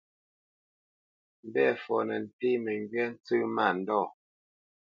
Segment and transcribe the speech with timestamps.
[1.47, 4.03] Mbɛ̂fɔ nə́ ntéé məŋgywá ntsə́ mándɔ̂.